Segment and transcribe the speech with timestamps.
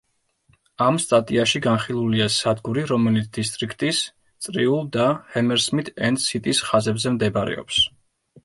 [0.83, 4.01] ამ სტატიაში განხილულია სადგური, რომელიც დისტრიქტის,
[4.47, 7.85] წრიულ და ჰამერსმით-ენდ-სიტის ხაზებზე მდებარეობს.